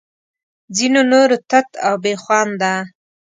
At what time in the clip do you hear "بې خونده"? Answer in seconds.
2.03-2.73